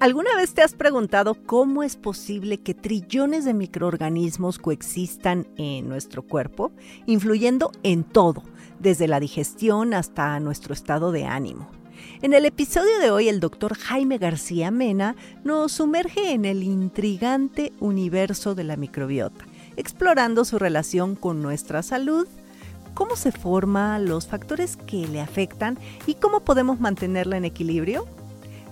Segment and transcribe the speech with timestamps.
[0.00, 6.22] ¿Alguna vez te has preguntado cómo es posible que trillones de microorganismos coexistan en nuestro
[6.22, 6.70] cuerpo,
[7.06, 8.44] influyendo en todo,
[8.78, 11.68] desde la digestión hasta nuestro estado de ánimo?
[12.22, 17.72] En el episodio de hoy, el doctor Jaime García Mena nos sumerge en el intrigante
[17.80, 19.46] universo de la microbiota,
[19.76, 22.28] explorando su relación con nuestra salud,
[22.94, 25.76] cómo se forma, los factores que le afectan
[26.06, 28.06] y cómo podemos mantenerla en equilibrio.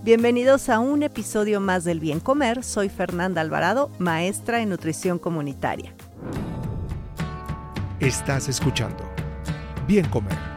[0.03, 2.63] Bienvenidos a un episodio más del Bien Comer.
[2.63, 5.95] Soy Fernanda Alvarado, maestra en nutrición comunitaria.
[7.99, 9.09] Estás escuchando
[9.89, 10.57] Bien Comer.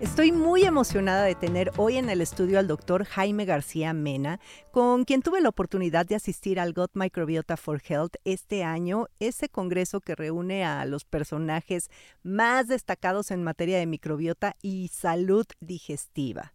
[0.00, 5.04] Estoy muy emocionada de tener hoy en el estudio al doctor Jaime García Mena, con
[5.04, 10.00] quien tuve la oportunidad de asistir al Gut Microbiota for Health este año, ese congreso
[10.00, 11.90] que reúne a los personajes
[12.22, 16.54] más destacados en materia de microbiota y salud digestiva.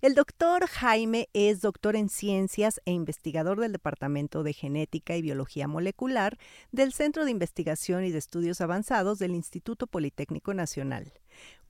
[0.00, 5.68] El doctor Jaime es doctor en ciencias e investigador del Departamento de Genética y Biología
[5.68, 6.38] Molecular
[6.72, 11.12] del Centro de Investigación y de Estudios Avanzados del Instituto Politécnico Nacional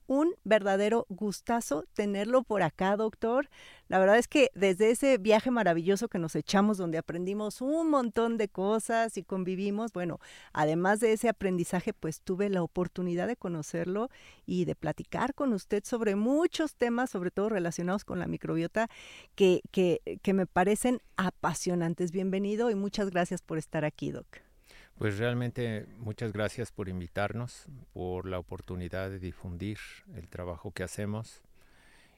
[0.07, 3.49] un verdadero gustazo tenerlo por acá, doctor.
[3.87, 8.37] La verdad es que desde ese viaje maravilloso que nos echamos, donde aprendimos un montón
[8.37, 10.19] de cosas y convivimos, bueno,
[10.51, 14.09] además de ese aprendizaje, pues tuve la oportunidad de conocerlo
[14.45, 18.89] y de platicar con usted sobre muchos temas, sobre todo relacionados con la microbiota,
[19.35, 22.11] que, que, me parecen apasionantes.
[22.11, 24.42] Bienvenido y muchas gracias por estar aquí, doc.
[25.03, 29.77] Pues realmente muchas gracias por invitarnos, por la oportunidad de difundir
[30.15, 31.41] el trabajo que hacemos.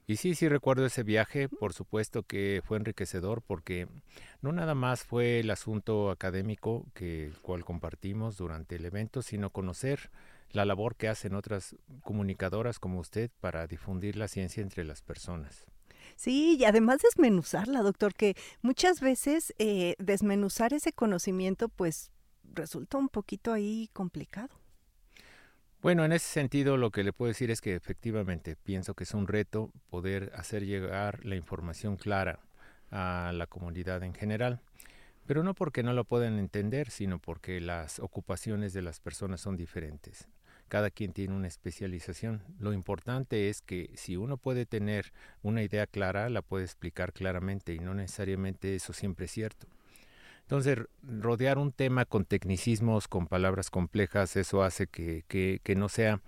[0.06, 3.88] Y sí, sí recuerdo ese viaje, por supuesto que fue enriquecedor porque
[4.44, 10.12] no nada más fue el asunto académico que cual compartimos durante el evento, sino conocer
[10.52, 15.66] la labor que hacen otras comunicadoras como usted para difundir la ciencia entre las personas.
[16.16, 22.12] Sí, y además desmenuzarla, doctor, que muchas veces eh, desmenuzar ese conocimiento, pues
[22.54, 24.50] resulta un poquito ahí complicado.
[25.82, 29.14] Bueno, en ese sentido lo que le puedo decir es que efectivamente pienso que es
[29.14, 32.40] un reto poder hacer llegar la información clara
[32.90, 34.62] a la comunidad en general,
[35.28, 39.58] pero no porque no lo puedan entender, sino porque las ocupaciones de las personas son
[39.58, 40.28] diferentes.
[40.70, 42.42] Cada quien tiene una especialización.
[42.58, 45.14] Lo importante es que si uno puede tener
[45.44, 49.68] una idea clara, la puede explicar claramente y no necesariamente eso siempre es cierto.
[50.46, 56.22] Entonces, rodear un tema con tecnicismos, con palabras complejas, eso hace que, que, no sea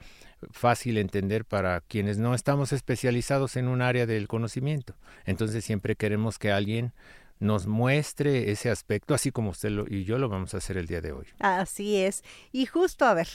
[0.50, 4.96] fácil entender para quienes no estamos especializados en un área del conocimiento.
[5.26, 6.94] Entonces, siempre queremos que alguien
[7.40, 11.02] nos muestre ese aspecto, así como usted y yo lo vamos a hacer el día
[11.02, 11.28] de hoy.
[11.38, 12.24] Así es.
[12.52, 13.28] Y justo, a ver,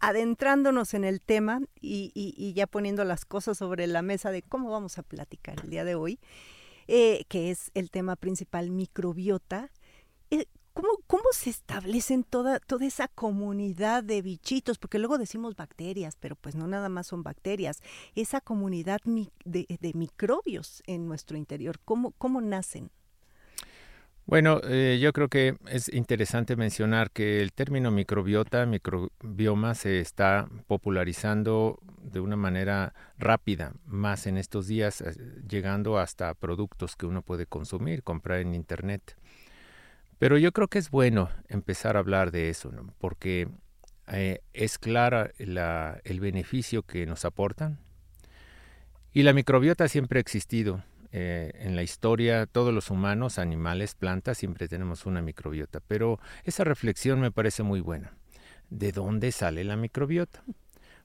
[0.00, 4.72] adentrándonos en el tema y, y, ya poniendo las cosas sobre la mesa de cómo
[4.72, 6.18] vamos a platicar el día de hoy,
[6.88, 9.70] eh, que es el tema principal, microbiota.
[10.30, 14.78] Eh, ¿Cómo, ¿Cómo, se establecen toda, toda esa comunidad de bichitos?
[14.78, 17.80] Porque luego decimos bacterias, pero pues no nada más son bacterias.
[18.16, 19.00] Esa comunidad
[19.44, 22.90] de, de microbios en nuestro interior, ¿cómo, cómo nacen?
[24.26, 30.48] Bueno, eh, yo creo que es interesante mencionar que el término microbiota, microbioma, se está
[30.66, 35.14] popularizando de una manera rápida, más en estos días, eh,
[35.46, 39.14] llegando hasta productos que uno puede consumir, comprar en Internet.
[40.24, 43.46] Pero yo creo que es bueno empezar a hablar de eso, porque
[44.08, 47.78] eh, es clara el beneficio que nos aportan.
[49.12, 50.82] Y la microbiota siempre ha existido.
[51.12, 55.80] Eh, en la historia, todos los humanos, animales, plantas, siempre tenemos una microbiota.
[55.86, 58.14] Pero esa reflexión me parece muy buena.
[58.70, 60.42] ¿De dónde sale la microbiota?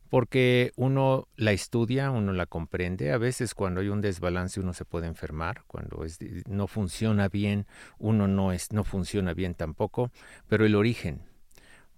[0.09, 3.11] Porque uno la estudia, uno la comprende.
[3.11, 6.03] A veces cuando hay un desbalance uno se puede enfermar, cuando
[6.47, 7.67] no funciona bien,
[7.99, 10.11] uno no, es, no funciona bien tampoco,
[10.47, 11.21] pero el origen.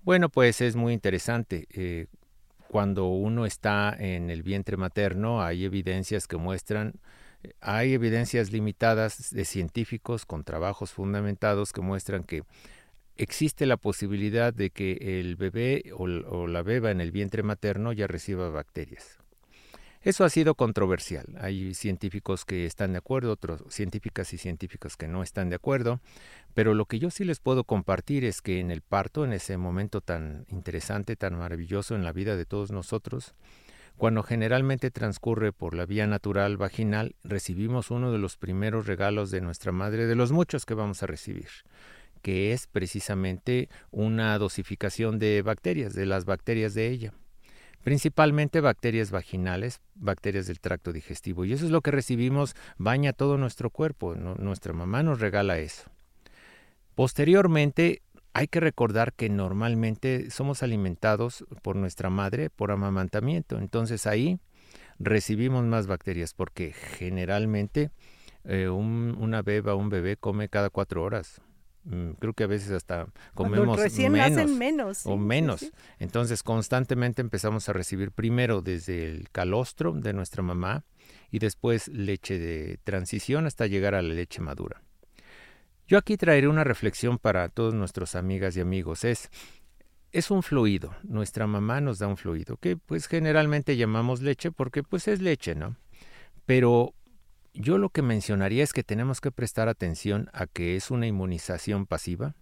[0.04, 1.68] Bueno, pues es muy interesante.
[1.72, 2.08] Eh,
[2.68, 6.94] cuando uno está en el vientre materno hay evidencias que muestran,
[7.60, 12.44] hay evidencias limitadas de científicos con trabajos fundamentados que muestran que
[13.18, 18.08] existe la posibilidad de que el bebé o, la beba en el vientre materno ya
[18.08, 19.18] reciba bacterias.
[20.04, 21.26] Eso ha sido controversial.
[21.40, 26.02] Hay científicos que están de acuerdo, otros científicas y científicos que no están de acuerdo,
[26.56, 29.58] pero lo que yo sí les puedo compartir es que en el parto, en ese
[29.58, 33.36] momento tan interesante, tan maravilloso en la vida de todos nosotros,
[33.98, 39.42] cuando generalmente transcurre por la vía natural vaginal, recibimos uno de los primeros regalos de
[39.42, 41.50] nuestra madre, de los muchos que vamos a recibir,
[42.22, 47.14] que es precisamente una dosificación de bacterias, de las bacterias de ella
[47.84, 51.46] principalmente bacterias vaginales, bacterias del tracto digestivo.
[51.46, 55.90] Y eso es lo que recibimos, baña todo nuestro cuerpo, nuestra mamá nos regala eso.
[56.96, 58.02] Posteriormente,
[58.34, 64.40] hay que recordar que normalmente somos alimentados por nuestra madre por amamantamiento, entonces ahí
[65.00, 67.92] recibimos más bacterias porque generalmente
[68.46, 71.42] eh, una beba, un bebé come cada cuatro horas.
[71.84, 75.72] Mm, creo que a veces hasta comemos menos, menos o menos.
[76.00, 80.84] Entonces constantemente empezamos a recibir primero desde el calostro de nuestra mamá
[81.32, 84.82] y después leche de transición hasta llegar a la leche madura.
[85.88, 89.04] Yo aquí traeré una reflexión para todos nuestros amigas y amigos.
[89.04, 89.30] Es,
[90.12, 90.96] es un fluido.
[91.04, 95.56] Nuestra mamá nos da un fluido que pues generalmente llamamos leche porque pues es leche,
[95.56, 95.76] ¿no?
[96.46, 96.94] Pero
[97.54, 101.86] yo lo que mencionaría es que tenemos que prestar atención a que es una inmunización
[101.86, 102.36] pasiva.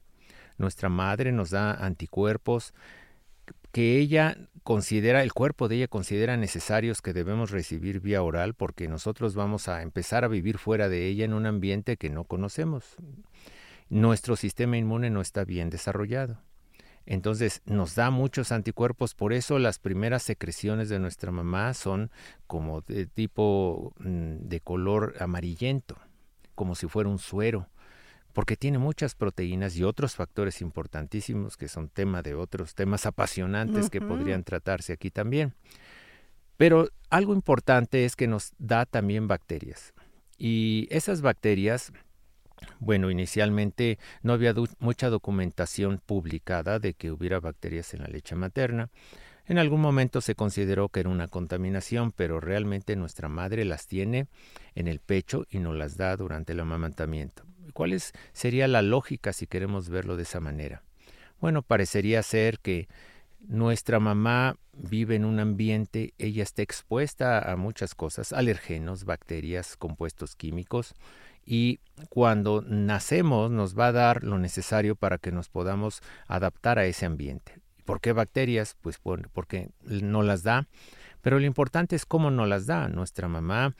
[0.58, 2.74] Nuestra madre nos da anticuerpos
[3.72, 8.88] que ella considera, el cuerpo de ella considera necesarios que debemos recibir vía oral porque
[8.88, 12.96] nosotros vamos a empezar a vivir fuera de ella en un ambiente que no conocemos.
[13.90, 16.40] Nuestro sistema inmune no está bien desarrollado.
[17.10, 22.12] Entonces nos da muchos anticuerpos, por eso las primeras secreciones de nuestra mamá son
[22.46, 25.98] como de tipo mm, de color amarillento,
[26.54, 27.68] como si fuera un suero,
[28.32, 33.90] porque tiene muchas proteínas y otros factores importantísimos que son tema de otros temas apasionantes
[33.90, 35.56] que podrían tratarse aquí también.
[36.58, 39.96] Pero algo importante es que nos da también bacterias.
[40.38, 41.92] Y esas bacterias
[42.80, 48.90] bueno, inicialmente no había mucha documentación publicada de que hubiera bacterias en la leche materna.
[49.48, 54.28] En algún momento se consideró que era una contaminación, pero realmente nuestra madre las tiene
[54.76, 57.44] en el pecho y nos las da durante el amamantamiento.
[57.74, 58.00] ¿Cuál
[58.34, 60.84] sería la lógica si queremos verlo de esa manera?
[61.42, 62.88] Bueno, parecería ser que
[63.40, 70.36] nuestra mamá vive en un ambiente, ella está expuesta a muchas cosas, alergenos, bacterias, compuestos
[70.36, 70.94] químicos,
[71.46, 76.86] y cuando nacemos nos va a dar lo necesario para que nos podamos adaptar a
[76.86, 77.60] ese ambiente.
[77.86, 78.78] ¿Por qué bacterias?
[78.82, 80.68] Pues porque no las da,
[81.22, 82.88] pero lo importante es cómo no las da.
[82.88, 83.76] Nuestra mamá,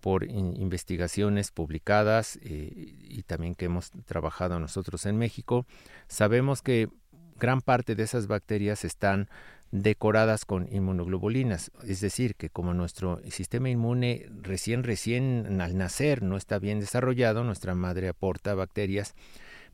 [0.00, 5.64] por investigaciones publicadas eh, y también que hemos trabajado nosotros en México,
[6.08, 6.88] sabemos que
[7.36, 9.28] gran parte de esas bacterias están
[9.72, 16.36] decoradas con inmunoglobulinas, es decir, que como nuestro sistema inmune recién recién al nacer no
[16.36, 19.14] está bien desarrollado, nuestra madre aporta bacterias,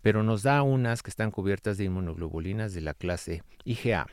[0.01, 4.07] pero nos da unas que están cubiertas de inmunoglobulinas de la clase IgA.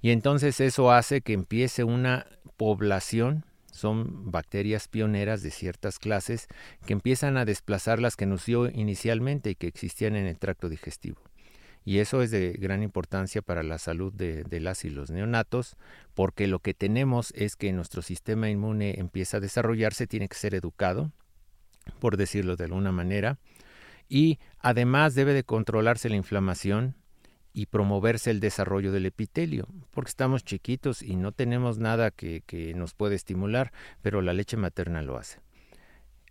[0.00, 2.26] Y entonces eso hace que empiece una
[2.56, 6.46] población, son bacterias pioneras de ciertas clases
[6.86, 10.68] que empiezan a desplazar las que nos dio inicialmente y que existían en el tracto
[10.68, 11.27] digestivo.
[11.88, 15.78] Y eso es de gran importancia para la salud de, las y los neonatos,
[16.12, 20.54] porque lo que tenemos es que nuestro sistema inmune empieza a desarrollarse, tiene que ser
[20.54, 21.12] educado,
[21.98, 23.38] por decirlo de alguna manera,
[24.06, 26.94] y además debe de controlarse la inflamación
[27.54, 32.74] y promoverse el desarrollo del epitelio, porque estamos chiquitos y no tenemos nada que, que
[32.74, 35.38] nos puede estimular, pero la leche materna lo hace.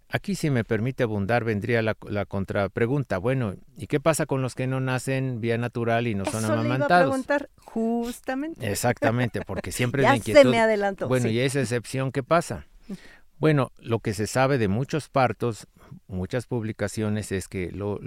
[0.09, 3.17] Aquí, si me permite abundar, vendría la, la contrapregunta.
[3.17, 6.69] Bueno, ¿y qué pasa con los que no nacen vía natural y no son amamantados?
[6.69, 8.71] Le iba a preguntar justamente.
[8.71, 10.41] Exactamente, porque siempre ya la inquietud.
[10.41, 11.09] Se me adelantó.
[11.09, 12.67] Bueno, ¿y esa excepción qué pasa?
[13.37, 15.67] Bueno, lo que se sabe de muchos partos,
[16.07, 17.99] muchas publicaciones, es que lo,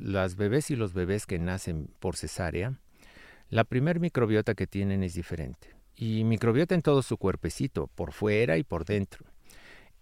[0.00, 2.74] las bebés y los bebés que nacen por cesárea,
[3.50, 5.74] la primer microbiota que tienen es diferente.
[5.96, 9.27] Y microbiota en todo su cuerpecito, por fuera y por dentro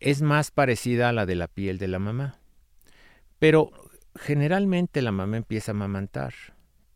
[0.00, 2.38] es más parecida a la de la piel de la mamá.
[3.38, 3.71] Pero
[4.15, 6.35] generalmente la mamá empieza a amamantar.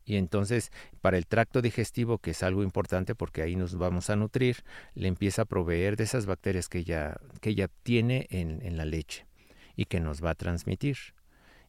[0.04, 4.16] Y entonces, para el tracto digestivo, que es algo importante porque ahí nos vamos a
[4.16, 4.58] nutrir,
[4.94, 9.26] le empieza a proveer de esas bacterias que ella, que tiene en, en la leche
[9.76, 10.96] y que nos va a transmitir.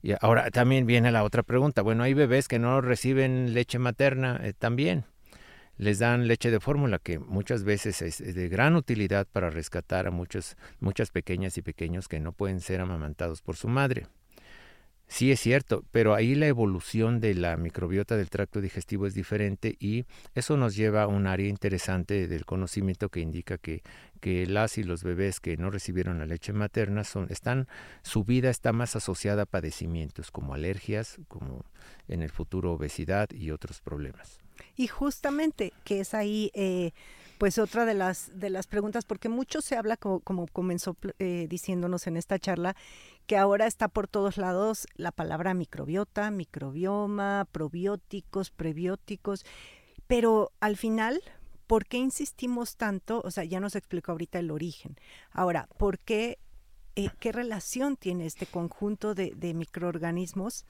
[0.01, 1.83] Y ahora también viene la otra pregunta.
[1.83, 5.05] Bueno, hay bebés que no reciben leche materna eh, también
[5.81, 10.11] les dan leche de fórmula que muchas veces es, de gran utilidad para rescatar a
[10.11, 14.05] muchos, muchas pequeñas y pequeños que no pueden ser amamantados por su madre.
[15.07, 19.75] Sí, es cierto, pero ahí la evolución de la microbiota del tracto digestivo es diferente
[19.79, 23.81] y eso nos lleva a un área interesante del conocimiento que indica que,
[24.19, 27.67] que las y los bebés que no recibieron la leche materna son, están,
[28.03, 31.65] su vida está más asociada a padecimientos como alergias, como
[32.07, 34.41] en el futuro obesidad y otros problemas.
[34.81, 36.93] Y justamente que es ahí eh,
[37.37, 42.07] pues otra de las de las preguntas, porque mucho se habla como, comenzó eh, diciéndonos
[42.07, 42.75] en esta charla,
[43.27, 49.45] que ahora está por todos lados la palabra microbiota, microbioma, probióticos, prebióticos,
[50.07, 51.21] pero al final,
[51.67, 53.21] ¿por qué insistimos tanto?
[53.23, 54.95] O sea, ya nos explicó ahorita el origen.
[55.29, 56.39] Ahora, ¿por qué,
[56.95, 60.65] eh, qué relación tiene este conjunto de microorganismos?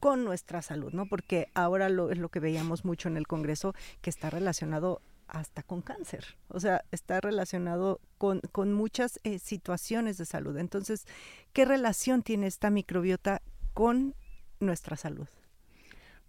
[0.00, 1.06] Con nuestra salud, ¿no?
[1.06, 5.62] Porque ahora lo, es lo que veíamos mucho en el Congreso, que está relacionado hasta
[5.62, 10.56] con cáncer, o sea, está relacionado con, con muchas eh, situaciones de salud.
[10.56, 11.06] Entonces,
[11.52, 13.42] ¿qué relación tiene esta microbiota
[13.74, 14.14] con
[14.58, 15.28] nuestra salud?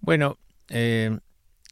[0.01, 1.17] Bueno, eh,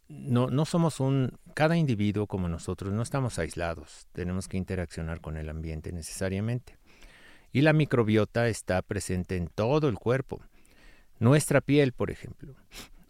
[0.07, 5.37] no, no somos un, cada individuo como nosotros, no estamos aislados, tenemos que interaccionar con
[5.37, 6.77] el ambiente necesariamente.
[7.51, 10.41] Y la microbiota está presente en todo el cuerpo.
[11.19, 12.55] Nuestra piel, por ejemplo.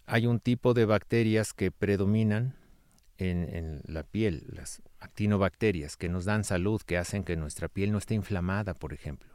[0.05, 2.55] Hay un tipo de bacterias que predominan
[3.17, 7.97] en, la piel, las actinobacterias, que nos dan salud, que hacen que nuestra piel no
[7.97, 9.29] esté inflamada, por ejemplo.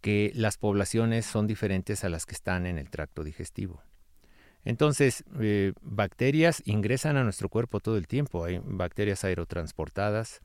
[0.00, 3.82] Que las poblaciones son diferentes a las que están en el tracto digestivo.
[4.64, 8.44] Entonces, eh, bacterias ingresan a nuestro cuerpo todo el tiempo.
[8.44, 10.40] Hay bacterias aerotransportadas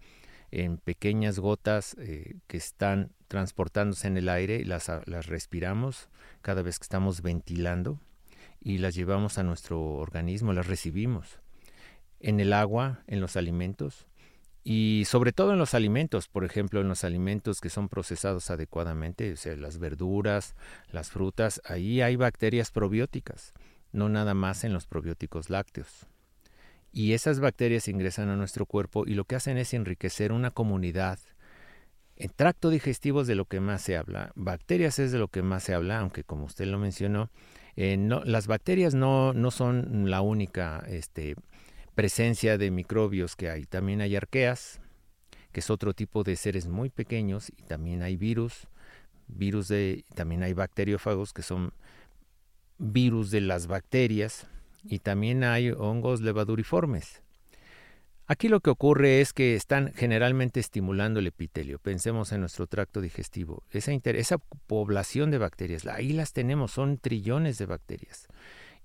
[0.51, 6.09] en pequeñas gotas eh, que están transportándose en el aire las, las respiramos
[6.41, 7.99] cada vez que estamos ventilando
[8.61, 11.39] y las llevamos a nuestro organismo, las recibimos
[12.19, 14.07] en el agua, en los alimentos
[14.69, 19.31] y sobre todo en los alimentos, por ejemplo, en los alimentos que son procesados adecuadamente,
[19.31, 20.55] o sea, las verduras,
[20.91, 23.53] las frutas, ahí hay bacterias probióticas,
[23.93, 26.07] no nada más en los probióticos lácteos.
[26.91, 31.19] Y esas bacterias ingresan a nuestro cuerpo y lo que hacen es enriquecer una comunidad.
[32.15, 35.43] En tracto digestivo es de lo que más se habla, bacterias es de lo que
[35.43, 37.29] más se habla, aunque como usted lo mencionó,
[37.75, 41.35] eh, las bacterias no, no son la única este,
[41.93, 43.65] presencia de microbios que hay.
[43.65, 44.81] También hay arqueas,
[45.51, 48.67] que es otro tipo de seres muy pequeños, y también hay virus,
[49.27, 51.71] virus de, también hay bacteriófagos que son
[52.79, 54.47] virus de las bacterias,
[54.89, 57.21] y también hay hongos levaduriformes.
[58.29, 61.79] Aquí lo que ocurre es que están generalmente estimulando el epitelio.
[61.79, 63.63] Pensemos en nuestro tracto digestivo.
[63.71, 68.27] Esa, esa población de bacterias, ahí las tenemos, son trillones de bacterias.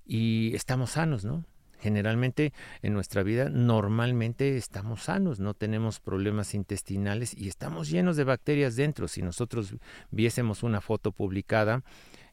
[0.05, 1.43] Y estamos sanos, ¿no?
[1.83, 8.23] Generalmente en nuestra vida normalmente estamos sanos, no tenemos problemas intestinales y estamos llenos de
[8.23, 9.09] bacterias dentro.
[9.09, 9.75] Si nosotros
[10.09, 11.83] viésemos una foto publicada,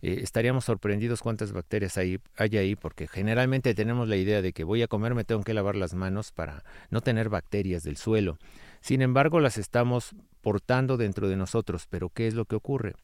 [0.02, 4.64] eh, estaríamos sorprendidos cuántas bacterias hay, hay ahí, porque generalmente tenemos la idea de que
[4.64, 8.38] voy a comer, me tengo que lavar las manos para no tener bacterias del suelo.
[8.80, 12.94] Sin embargo, las estamos portando dentro de nosotros, pero ¿qué es lo que ocurre?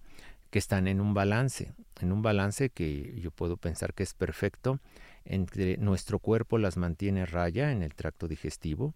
[0.51, 4.81] Que están en un balance, en un balance que yo puedo pensar que es perfecto
[5.27, 8.95] entre nuestro cuerpo las mantiene raya en el tracto digestivo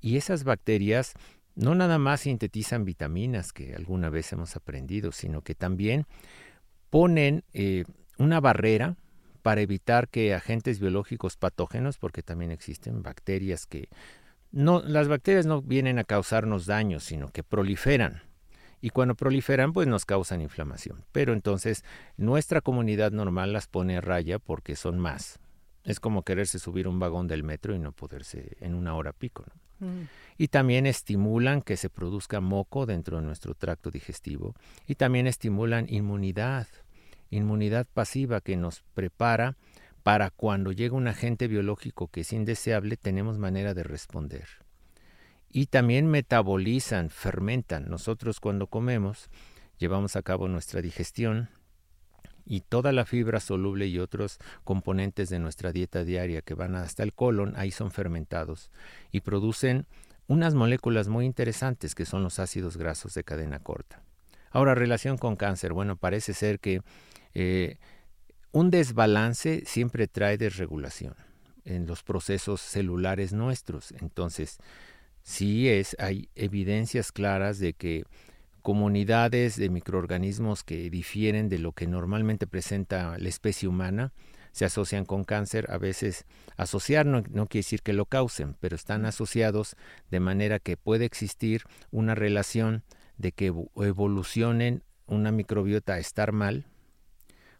[0.00, 1.14] y esas bacterias
[1.56, 6.06] no nada más sintetizan vitaminas que alguna vez hemos aprendido, sino que también
[6.90, 7.84] ponen eh,
[8.18, 8.96] una barrera
[9.42, 13.88] para evitar que agentes biológicos patógenos, porque también existen bacterias que
[14.50, 18.22] no, las bacterias no vienen a causarnos daño, sino que proliferan.
[18.80, 21.04] Y cuando proliferan, pues nos causan inflamación.
[21.12, 21.84] Pero entonces
[22.16, 25.40] nuestra comunidad normal las pone a raya porque son más.
[25.84, 29.44] Es como quererse subir un vagón del metro y no poderse en una hora pico.
[29.80, 30.02] Mm.
[30.36, 34.54] Y también estimulan que se produzca moco dentro de nuestro tracto digestivo.
[34.86, 36.66] Y también estimulan inmunidad,
[37.30, 39.56] inmunidad pasiva que nos prepara
[40.02, 44.46] para cuando llega un agente biológico que es indeseable, tenemos manera de responder.
[45.50, 47.88] Y también metabolizan, fermentan.
[47.88, 49.28] Nosotros cuando comemos,
[49.78, 51.50] llevamos a cabo nuestra digestión,
[52.48, 57.02] y toda la fibra soluble y otros componentes de nuestra dieta diaria que van hasta
[57.02, 58.70] el colon, ahí son fermentados
[59.12, 59.86] y producen
[60.26, 64.02] unas moléculas muy interesantes que son los ácidos grasos de cadena corta.
[64.50, 65.72] Ahora, relación con cáncer.
[65.72, 66.80] Bueno, parece ser que
[67.34, 67.76] eh,
[68.52, 71.14] un desbalance siempre trae desregulación
[71.64, 73.92] en los procesos celulares nuestros.
[74.00, 74.58] Entonces,
[75.22, 78.04] sí es, hay evidencias claras de que
[78.68, 84.12] comunidades de microorganismos que difieren de lo que normalmente presenta la especie humana,
[84.52, 85.70] se asocian con cáncer.
[85.70, 86.26] A veces
[86.58, 89.74] asociar no, quiere decir que lo causen, pero están asociados
[90.10, 92.84] de manera que puede existir una relación
[93.16, 96.66] de que evolucionen una microbiota a estar mal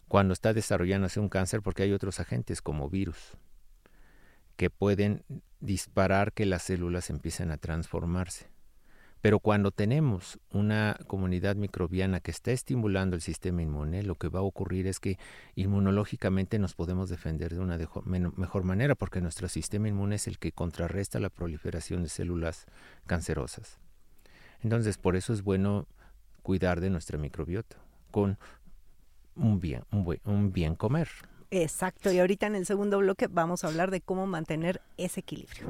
[0.07, 3.35] cuando está desarrollándose un cáncer porque hay otros agentes como virus
[4.57, 5.23] que pueden
[5.59, 8.48] disparar que las células empiecen a transformarse.
[9.21, 14.39] Pero cuando tenemos una comunidad microbiana que está estimulando el sistema inmune, lo que va
[14.39, 15.17] a ocurrir es que
[15.55, 17.77] inmunológicamente nos podemos defender de una
[18.37, 22.65] mejor manera, porque nuestro sistema inmune es el que contrarresta la proliferación de células
[23.07, 23.77] cancerosas.
[24.61, 25.85] Entonces, por eso es bueno
[26.41, 27.77] cuidar de nuestra microbiota
[28.11, 28.37] con
[29.35, 31.09] un bien, un bien comer.
[31.51, 35.67] Exacto, y ahorita en el segundo bloque vamos a hablar de cómo mantener ese equilibrio.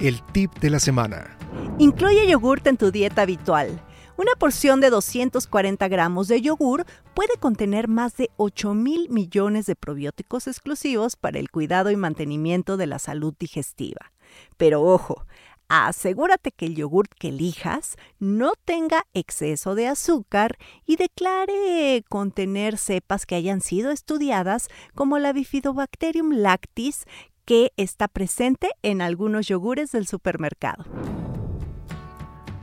[0.00, 1.36] El tip de la semana.
[1.78, 3.82] Incluye yogurt en tu dieta habitual.
[4.16, 9.76] Una porción de 240 gramos de yogur puede contener más de 8 mil millones de
[9.76, 14.10] probióticos exclusivos para el cuidado y mantenimiento de la salud digestiva.
[14.56, 15.26] Pero ojo,
[15.68, 23.26] asegúrate que el yogurt que elijas no tenga exceso de azúcar y declare contener cepas
[23.26, 27.04] que hayan sido estudiadas como la Bifidobacterium lactis
[27.50, 30.84] que está presente en algunos yogures del supermercado.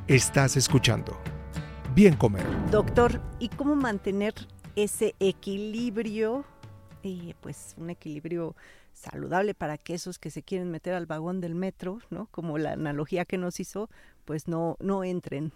[0.08, 1.20] Estás escuchando.
[1.94, 2.46] Bien comer.
[2.72, 4.34] Doctor, ¿y cómo mantener
[4.78, 6.46] ese equilibrio?
[7.04, 8.56] Eh, pues un equilibrio
[8.94, 12.28] saludable para aquellos que se quieren meter al vagón del metro, ¿no?
[12.32, 13.90] Como la analogía que nos hizo,
[14.24, 15.52] pues no, no entren.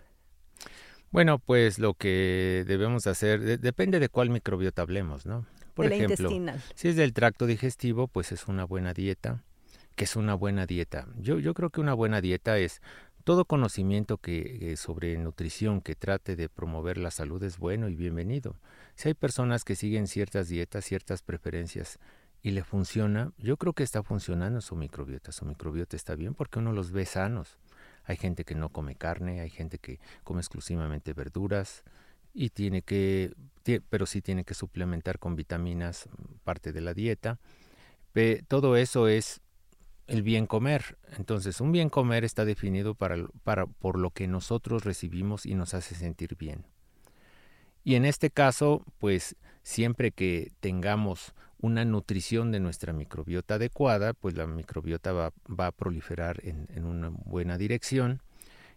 [1.12, 5.46] Bueno, pues lo que debemos hacer, depende de cuál microbiota hablemos, ¿no?
[5.74, 6.30] Por ejemplo,
[6.76, 9.44] si es del tracto digestivo, pues es una buena dieta.
[9.96, 11.08] que es una buena dieta?
[11.18, 12.82] Yo, yo creo que una buena dieta es
[13.24, 18.56] todo conocimiento que, sobre nutrición que trate de promover la salud es bueno y bienvenido.
[18.96, 22.00] Si hay personas que siguen ciertas dietas, ciertas preferencias
[22.42, 25.32] y le funciona, yo creo que está funcionando su microbiota.
[25.32, 27.60] Su microbiota está bien porque uno los ve sanos.
[28.04, 31.84] Hay gente que no come carne, hay gente que come exclusivamente verduras,
[32.34, 33.34] y tiene que,
[33.90, 37.40] pero sí tiene que suplementar con vitaminas mm, parte de la dieta.
[38.48, 39.42] todo eso es
[40.08, 40.98] el bien comer.
[41.18, 45.74] Entonces, un bien comer está definido para, para, por lo que nosotros recibimos y nos
[45.74, 46.66] hace sentir bien.
[47.84, 54.36] Y en este caso, pues siempre que tengamos una nutrición de nuestra microbiota adecuada, pues
[54.36, 58.22] la microbiota va, va a proliferar en, en una buena dirección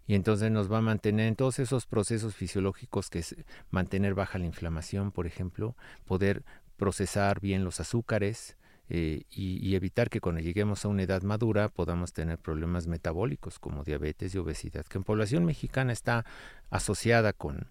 [0.06, 3.36] y entonces nos va a mantener en todos esos procesos fisiológicos que es
[3.70, 6.44] mantener baja la inflamación, por ejemplo, poder
[6.76, 8.56] procesar bien los azúcares
[8.90, 13.58] eh, y, y, evitar que cuando lleguemos a una edad madura podamos tener problemas metabólicos
[13.58, 16.26] como diabetes y obesidad, que en población mexicana está
[16.68, 17.70] asociada con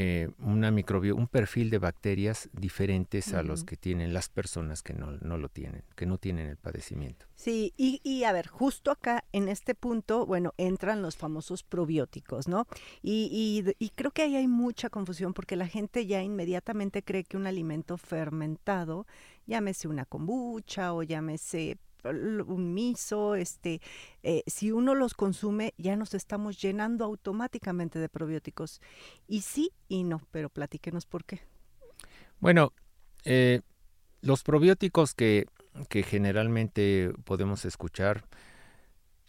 [0.00, 4.94] eh, una microbio, un perfil de bacterias diferentes a los que tienen las personas que
[4.94, 7.26] no, no, lo tienen, que no tienen el padecimiento.
[7.34, 12.46] Sí, y, y, a ver, justo acá en este punto, bueno, entran los famosos probióticos,
[12.46, 12.68] ¿no?
[13.02, 17.24] Y, y, y creo que ahí hay mucha confusión porque la gente ya inmediatamente cree
[17.24, 19.04] que un alimento fermentado,
[19.48, 23.80] llámese una kombucha o llámese un miso, este,
[24.22, 28.80] eh, si uno los consume ya nos estamos llenando automáticamente de probióticos.
[29.26, 31.40] Y sí y no, pero platíquenos por qué.
[32.40, 32.72] Bueno,
[33.24, 33.60] eh,
[34.20, 35.46] los probióticos que,
[35.88, 38.24] que generalmente podemos escuchar,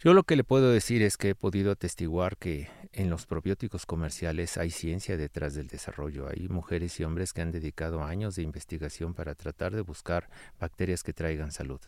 [0.02, 3.86] yo lo que le puedo decir es que he podido atestiguar que en los probióticos
[3.86, 6.30] comerciales hay ciencia detrás del desarrollo.
[6.30, 11.04] Hay mujeres y hombres que han dedicado años de investigación para tratar de buscar bacterias
[11.04, 11.82] que traigan salud.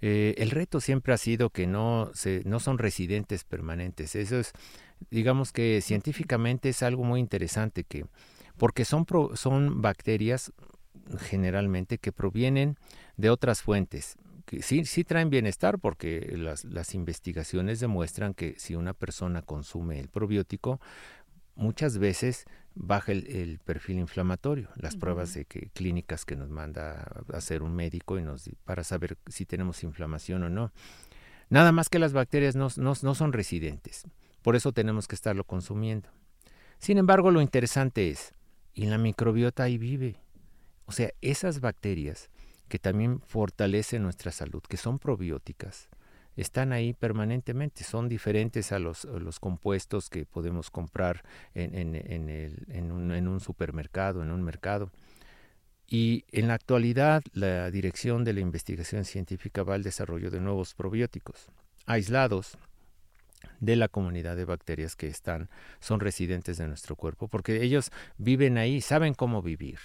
[0.00, 4.14] Eh, el reto siempre ha sido que no, se, no son residentes permanentes.
[4.14, 4.52] Eso es,
[5.10, 8.06] digamos que científicamente es algo muy interesante que,
[8.56, 10.52] porque son, son bacterias
[11.18, 12.76] generalmente que provienen
[13.16, 14.16] de otras fuentes
[14.48, 20.00] que sí, sí traen bienestar porque las, las, investigaciones demuestran que si una persona consume
[20.00, 20.80] el probiótico,
[21.58, 27.36] muchas veces baja el, perfil inflamatorio, las pruebas de que, clínicas que nos manda a
[27.36, 30.72] hacer un médico y nos, para saber si tenemos inflamación o no.
[31.50, 34.06] Nada más que las bacterias no, no, no son residentes,
[34.42, 36.08] por eso tenemos que estarlo consumiendo.
[36.78, 38.32] Sin embargo, lo interesante es,
[38.72, 40.20] y la microbiota ahí vive.
[40.86, 42.30] O sea, esas bacterias
[42.68, 45.87] que también fortalecen nuestra salud, que son probióticas,
[46.40, 51.24] están ahí permanentemente, son diferentes a los, los compuestos que podemos comprar
[51.54, 54.90] en, en, en, el, un, en un supermercado, en un mercado.
[55.86, 60.74] Y en la actualidad, la dirección de la investigación científica va al desarrollo de nuevos
[60.74, 61.48] probióticos,
[61.86, 62.58] aislados,
[63.60, 65.48] de la comunidad de bacterias que están,
[65.80, 69.78] son residentes de nuestro cuerpo, porque ellos viven ahí, saben cómo vivir.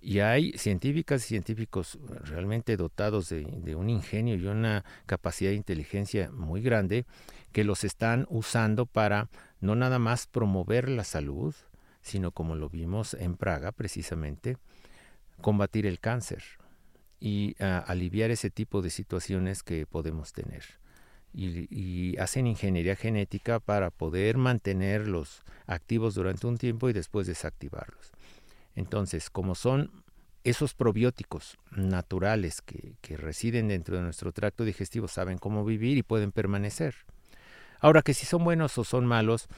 [0.00, 5.56] Y hay científicas y científicos realmente dotados de, de, un ingenio y una capacidad de
[5.56, 7.06] inteligencia muy grande
[7.52, 9.28] que los están usando para
[9.60, 11.54] no nada más promover la salud,
[12.02, 14.58] sino como lo vimos en Praga precisamente,
[15.40, 16.42] combatir el cáncer
[17.20, 20.64] y aliviar ese tipo de situaciones que podemos tener.
[21.36, 28.12] Y, hacen ingeniería genética para poder mantenerlos activos durante un tiempo y después desactivarlos.
[28.76, 29.90] Entonces, como son
[30.44, 36.30] esos probióticos naturales que, residen dentro de nuestro tracto digestivo, saben cómo vivir y pueden
[36.30, 36.94] permanecer.
[37.80, 39.48] Ahora que si son buenos o son malos,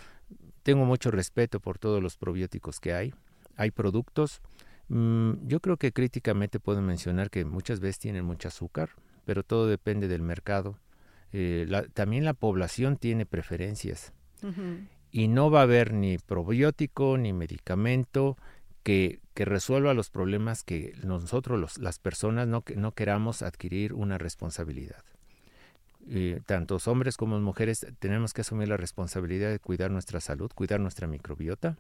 [0.63, 3.15] tengo mucho respeto por todos los probióticos que hay.
[3.57, 4.41] Hay productos
[4.89, 8.91] Mm, yo creo que críticamente puedo mencionar que muchas veces tienen mucho azúcar,
[9.25, 10.79] pero todo depende del mercado.
[11.33, 14.13] Eh, también la población tiene preferencias
[15.11, 18.37] y no va a haber ni probiótico ni medicamento
[18.83, 25.03] que, que resuelva los problemas que nosotros, las personas, no, no queramos adquirir una responsabilidad.
[26.09, 30.79] Eh, tanto hombres como mujeres tenemos que asumir la responsabilidad de cuidar nuestra salud, cuidar
[30.79, 31.77] nuestra microbiota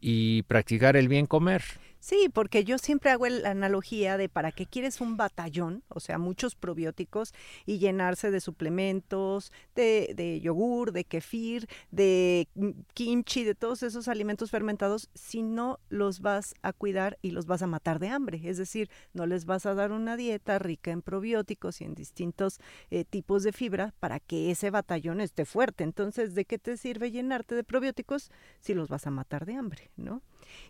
[0.00, 1.62] y practicar el bien comer.
[2.06, 6.18] Sí, porque yo siempre hago la analogía de para qué quieres un batallón, o sea,
[6.18, 12.46] muchos probióticos y llenarse de suplementos, de, de yogur, de kefir, de
[12.94, 17.62] kimchi, de todos esos alimentos fermentados, si no los vas a cuidar y los vas
[17.62, 18.40] a matar de hambre.
[18.44, 22.60] Es decir, no les vas a dar una dieta rica en probióticos y en distintos
[22.90, 25.82] eh, tipos de fibra para que ese batallón esté fuerte.
[25.82, 29.90] Entonces, ¿de qué te sirve llenarte de probióticos si los vas a matar de hambre,
[29.96, 30.22] no?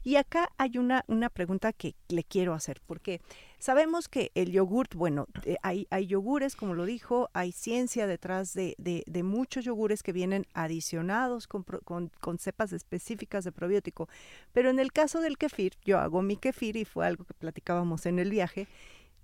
[0.03, 3.21] Y acá hay una, una pregunta que le quiero hacer, porque
[3.59, 8.55] sabemos que el yogurt, bueno, eh, hay, hay yogures, como lo dijo, hay ciencia detrás
[8.55, 14.09] de, de, muchos yogures que vienen adicionados con, con, con, cepas específicas de probiótico.
[14.53, 18.07] Pero en el caso del kefir, yo hago mi kefir y fue algo que platicábamos
[18.07, 18.69] en el viaje,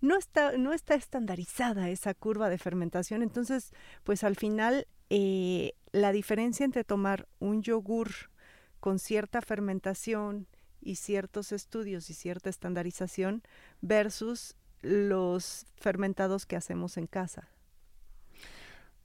[0.01, 6.11] no está, no está estandarizada esa curva de fermentación, entonces, pues al final eh, la
[6.11, 8.32] diferencia entre tomar un yogur
[8.83, 10.49] con cierta fermentación
[10.81, 13.45] y ciertos estudios y cierta estandarización
[13.81, 17.49] versus los fermentados que hacemos en casa.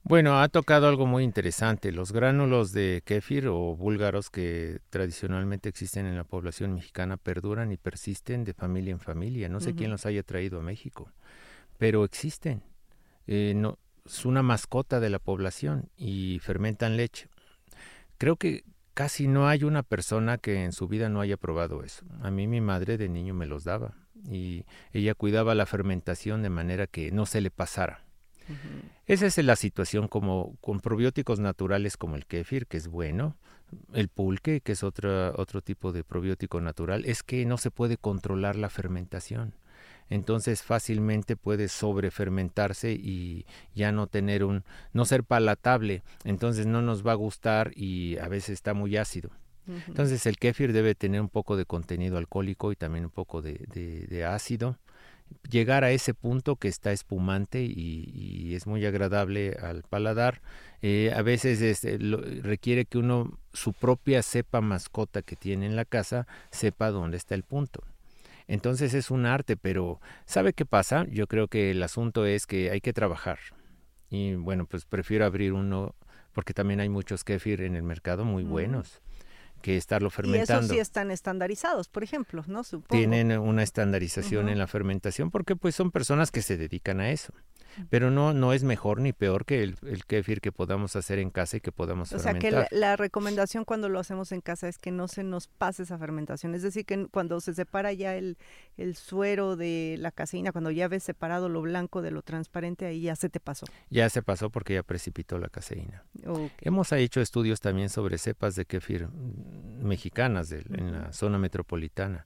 [0.02, 1.92] Bueno, ha tocado algo muy interesante.
[1.92, 7.78] Los gránulos de kéfir o búlgaros que tradicionalmente existen en la población mexicana perduran y
[7.78, 9.48] persisten de familia en familia.
[9.48, 11.12] No sé quién los haya traído a México,
[11.78, 12.64] pero existen.
[13.28, 17.30] Eh, no, es una mascota de la población y fermentan leche.
[18.18, 18.64] Creo que
[18.98, 22.04] casi no hay una persona que en su vida no haya probado eso.
[22.24, 23.94] A mí mi madre de niño me los daba
[24.28, 28.08] y ella cuidaba la fermentación de manera que no se le pasara.
[29.06, 33.38] Esa es la situación como con probióticos naturales como el kéfir, que es bueno,
[33.94, 37.98] el pulque, que es otro, otro tipo de probiótico natural, es que no se puede
[37.98, 39.54] controlar la fermentación
[40.10, 47.06] entonces fácilmente puede sobrefermentarse y ya no tener un, no ser palatable, entonces no nos
[47.06, 49.32] va a gustar y a veces está muy ácido.
[49.88, 54.26] Entonces el kéfir debe tener un poco de contenido alcohólico y también un poco de,
[54.26, 54.78] ácido.
[55.50, 60.42] Llegar a ese punto que está espumante y, es muy agradable al paladar.
[60.82, 65.84] Eh, a veces este, requiere que uno, su propia cepa mascota que tiene en la
[65.84, 67.84] casa, sepa dónde está el punto.
[68.48, 71.06] Entonces es un arte, pero ¿sabe qué pasa?
[71.10, 73.40] Yo creo que el asunto es que hay que trabajar.
[74.10, 75.96] Y bueno, pues prefiero abrir uno
[76.34, 79.02] porque también hay muchos kefir en el mercado muy buenos
[79.62, 80.54] que estarlo fermentando.
[80.54, 82.64] Y esos sí están estandarizados, por ejemplo, ¿no?
[82.90, 87.34] Tienen una estandarización en la fermentación porque pues son personas que se dedican a eso
[87.90, 91.30] pero no, no es mejor ni peor que el, el kefir que podamos hacer en
[91.30, 92.54] casa y que podamos o fermentar.
[92.54, 95.48] O sea que la, recomendación cuando lo hacemos en casa es que no se nos
[95.48, 98.38] pase esa fermentación, es decir, que cuando se separa ya el,
[98.78, 103.02] el suero de la caseína, cuando ya ves separado lo blanco de lo transparente, ahí
[103.02, 103.66] ya se te pasó.
[103.90, 106.04] Ya se pasó porque ya precipitó la caseína.
[106.62, 109.08] Hemos hecho estudios también sobre cepas de kefir
[109.82, 112.26] mexicanas en la zona metropolitana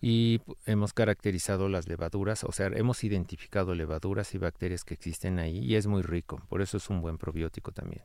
[0.00, 5.58] y hemos caracterizado las levaduras, o sea, hemos identificado levaduras y bacterias que existen ahí
[5.58, 8.02] y es muy rico, por eso es un buen probiótico también.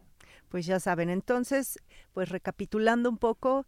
[0.48, 1.78] Pues ya saben, entonces,
[2.14, 3.68] pues recapitulando un poco,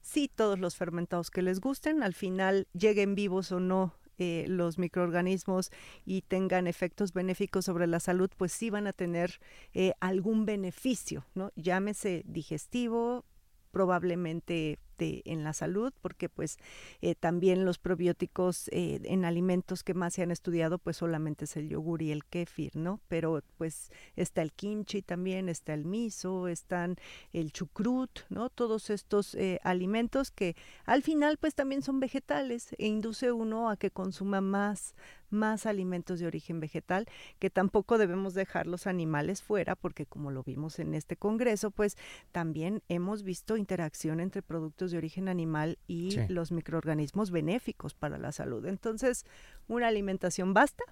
[0.00, 4.78] sí todos los fermentados que les gusten, al final lleguen vivos o no eh, los
[4.78, 5.72] microorganismos
[6.04, 9.40] y tengan efectos benéficos sobre la salud, pues sí van a tener
[9.74, 11.50] eh, algún beneficio, ¿no?
[11.56, 13.24] Llámese digestivo,
[13.72, 16.58] probablemente en la salud, porque pues
[17.00, 21.56] eh, también los probióticos eh, en alimentos que más se han estudiado, pues solamente es
[21.56, 23.00] el yogur y el kéfir, ¿no?
[23.08, 26.96] Pero pues está el kimchi también, está el miso, están
[27.32, 28.48] el chucrut, ¿no?
[28.50, 33.76] Todos estos eh, alimentos que al final pues también son vegetales e induce uno a
[33.76, 34.94] que consuma más
[35.32, 37.06] más alimentos de origen vegetal,
[37.38, 41.96] que tampoco debemos dejar los animales fuera, porque como lo vimos en este congreso, pues
[42.30, 48.32] también hemos visto interacción entre productos de origen animal y los microorganismos benéficos para la
[48.32, 48.66] salud.
[48.66, 49.24] Entonces,
[49.68, 50.84] una alimentación basta,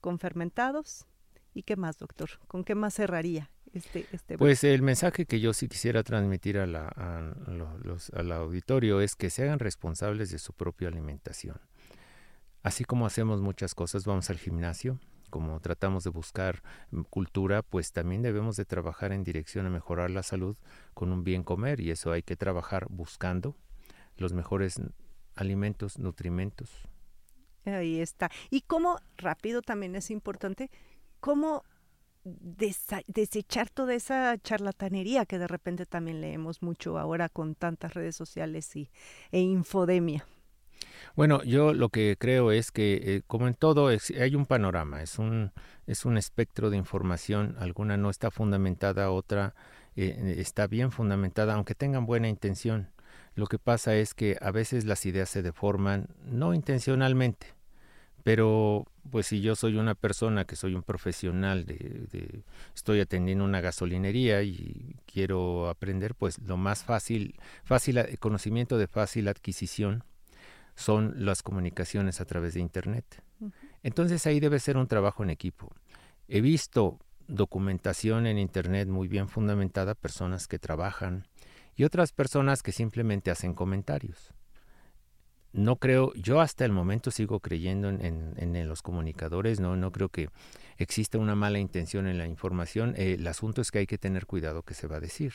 [0.00, 1.06] con fermentados.
[1.54, 2.28] ¿Y qué más, doctor?
[2.48, 6.66] ¿Con qué más cerraría este, este Pues el mensaje que yo sí quisiera transmitir a
[6.66, 11.60] la, al auditorio es que se hagan responsables de su propia alimentación.
[12.66, 14.98] Así como hacemos muchas cosas, vamos al gimnasio,
[15.30, 20.10] como tratamos de buscar mm, cultura, pues también debemos de trabajar en dirección a mejorar
[20.10, 20.56] la salud
[20.92, 23.54] con un bien comer y eso hay que trabajar buscando
[24.16, 24.80] los mejores
[25.36, 26.72] alimentos, nutrimentos.
[27.66, 28.32] Ahí está.
[28.50, 30.68] Y cómo, rápido también es importante,
[31.20, 31.62] cómo
[32.24, 38.74] desechar toda esa charlatanería que de repente también leemos mucho ahora con tantas redes sociales
[38.74, 38.90] y,
[39.30, 40.26] e infodemia.
[41.14, 45.18] Bueno, yo lo que creo es que, eh, como en todo, hay un panorama, es
[45.18, 45.52] un,
[45.86, 49.54] es un espectro de información, alguna no está fundamentada, otra
[49.96, 52.90] eh, está bien fundamentada, aunque tengan buena intención.
[53.34, 57.54] Lo que pasa es que a veces las ideas se deforman, no intencionalmente,
[58.22, 62.42] pero pues si yo soy una persona que soy un profesional de,
[62.74, 69.28] estoy atendiendo una gasolinería y quiero aprender pues lo más fácil fácil conocimiento de fácil
[69.28, 70.02] adquisición
[70.76, 73.22] son las comunicaciones a través de Internet.
[73.82, 75.74] Entonces ahí debe ser un trabajo en equipo.
[76.28, 81.26] He visto documentación en Internet muy bien fundamentada, personas que trabajan
[81.74, 84.32] y otras personas que simplemente hacen comentarios.
[85.52, 90.28] No creo, yo hasta el momento sigo creyendo en, los comunicadores, no, no creo que
[90.76, 92.94] exista una mala intención en la información.
[92.98, 95.32] el asunto es que hay que tener cuidado que se va a decir.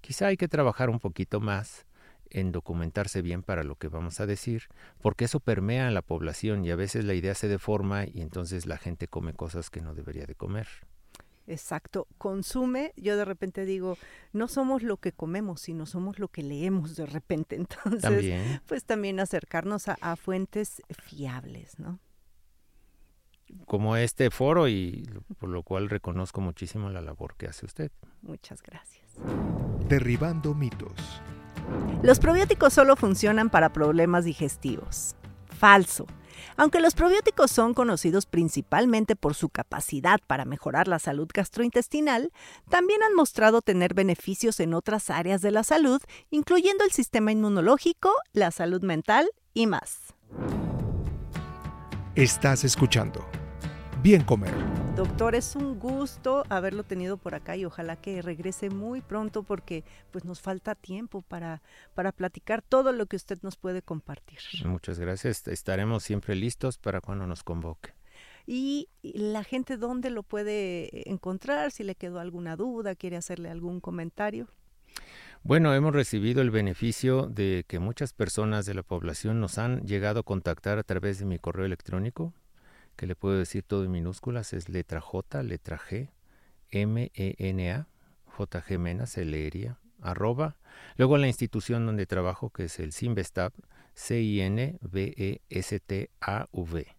[0.00, 1.86] Quizá hay que trabajar un poquito más
[2.30, 4.64] en documentarse bien para lo que vamos a decir,
[5.00, 8.66] porque eso permea a la población y a veces la idea se deforma y entonces
[8.66, 10.68] la gente come cosas que no debería de comer.
[11.46, 13.98] Exacto, consume, yo de repente digo,
[14.32, 17.56] no somos lo que comemos, sino somos lo que leemos de repente.
[17.84, 21.98] Entonces, pues también acercarnos a, a fuentes fiables, ¿no?
[23.66, 27.90] Como este foro y por lo cual reconozco muchísimo la labor que hace usted.
[28.22, 29.16] Muchas gracias.
[29.88, 31.20] Derribando mitos.
[32.02, 35.16] Los probióticos solo funcionan para problemas digestivos.
[35.48, 36.06] Falso.
[36.56, 42.32] Aunque los probióticos son conocidos principalmente por su capacidad para mejorar la salud gastrointestinal,
[42.68, 48.12] también han mostrado tener beneficios en otras áreas de la salud, incluyendo el sistema inmunológico,
[48.32, 50.14] la salud mental y más.
[52.14, 53.24] Estás escuchando
[54.02, 54.52] bien comer.
[54.96, 59.84] Doctor, es un gusto haberlo tenido por acá y ojalá que regrese muy pronto porque
[60.10, 61.62] pues nos falta tiempo para,
[61.94, 64.38] para platicar todo lo que usted nos puede compartir.
[64.64, 65.46] Muchas gracias.
[65.48, 67.94] Estaremos siempre listos para cuando nos convoque.
[68.46, 71.70] Y la gente, ¿dónde lo puede encontrar?
[71.70, 74.48] Si le quedó alguna duda, quiere hacerle algún comentario.
[75.42, 80.20] Bueno, hemos recibido el beneficio de que muchas personas de la población nos han llegado
[80.20, 82.34] a contactar a través de mi correo electrónico,
[83.00, 86.10] que le puedo decir todo en minúsculas, es letra J, letra G,
[86.68, 87.88] M, E, N, A,
[88.26, 90.58] J, G, Mena, se leería, arroba.
[90.98, 93.54] Luego la institución donde trabajo, que es el Sinvestab,
[93.94, 96.94] C, I, N, B, E, S, T, A, V.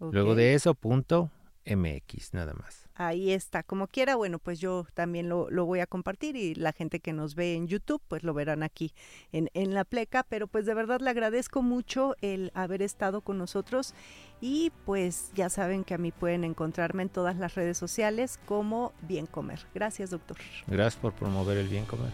[0.00, 1.30] Luego de eso, punto
[1.64, 2.89] MX, nada más.
[3.02, 7.00] Ahí está, como quiera, bueno, pues yo también lo, voy a compartir y la gente
[7.00, 8.92] que nos ve en YouTube, pues lo verán aquí
[9.32, 13.38] en, en la pleca, pero pues de verdad le agradezco mucho el haber estado con
[13.38, 13.94] nosotros
[14.42, 18.92] y pues ya saben que a mí pueden encontrarme en todas las redes sociales como
[19.00, 19.60] Bien Comer.
[19.74, 20.36] Gracias, doctor.
[20.66, 22.12] Gracias por promover el Bien Comer.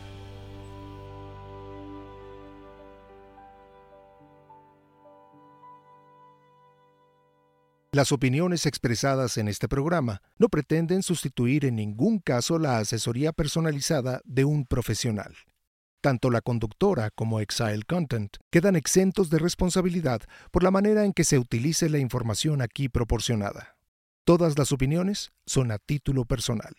[7.96, 14.20] Las opiniones expresadas en este programa no pretenden sustituir en ningún caso la asesoría personalizada
[14.26, 15.35] de un profesional.
[16.02, 21.24] Tanto la conductora como Exile Content quedan exentos de responsabilidad por la manera en que
[21.24, 23.78] se utilice la información aquí proporcionada.
[24.26, 26.76] Todas las opiniones son a título personal.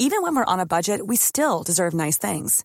[0.00, 2.64] Even when we're on a budget, we still deserve nice things.